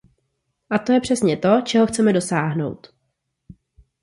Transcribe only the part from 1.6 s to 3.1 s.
čeho chceme dosáhnout.